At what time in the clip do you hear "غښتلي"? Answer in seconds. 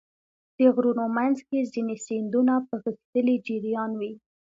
2.83-3.35